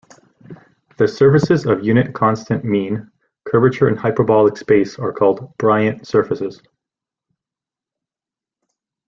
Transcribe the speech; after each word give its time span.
The 0.97 1.07
surfaces 1.07 1.67
of 1.67 1.85
unit 1.85 2.15
constant 2.15 2.65
mean 2.65 3.11
curvature 3.43 3.87
in 3.87 3.95
hyperbolic 3.95 4.57
space 4.57 4.97
are 4.97 5.13
called 5.13 5.55
Bryant 5.59 6.07
surfaces. 6.07 6.59